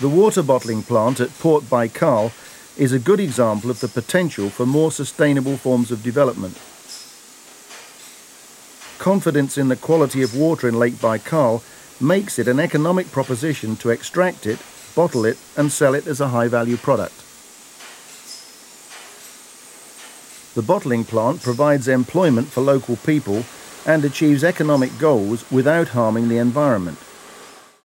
[0.00, 2.30] The water bottling plant at Port Baikal
[2.76, 6.56] is a good example of the potential for more sustainable forms of development.
[9.00, 11.64] Confidence in the quality of water in Lake Baikal
[12.00, 14.60] makes it an economic proposition to extract it,
[14.94, 17.24] bottle it and sell it as a high-value product.
[20.54, 23.44] The bottling plant provides employment for local people
[23.84, 26.98] and achieves economic goals without harming the environment.